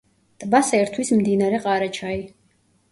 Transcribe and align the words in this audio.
ტბას 0.43 0.71
ერთვის 0.79 1.13
მდინარე 1.21 1.61
ყარაჩაი. 1.69 2.29